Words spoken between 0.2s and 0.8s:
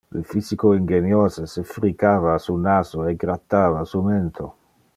physico